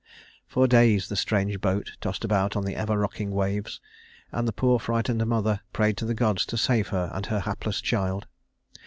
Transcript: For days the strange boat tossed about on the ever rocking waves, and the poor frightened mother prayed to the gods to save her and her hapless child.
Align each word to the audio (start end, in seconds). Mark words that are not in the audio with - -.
For 0.47 0.67
days 0.67 1.09
the 1.09 1.15
strange 1.15 1.61
boat 1.61 1.91
tossed 2.01 2.25
about 2.25 2.55
on 2.55 2.65
the 2.65 2.75
ever 2.75 2.97
rocking 2.97 3.29
waves, 3.29 3.79
and 4.31 4.47
the 4.47 4.51
poor 4.51 4.79
frightened 4.79 5.23
mother 5.27 5.61
prayed 5.73 5.95
to 5.97 6.05
the 6.05 6.15
gods 6.15 6.43
to 6.47 6.57
save 6.57 6.87
her 6.87 7.11
and 7.13 7.27
her 7.27 7.41
hapless 7.41 7.79
child. 7.81 8.25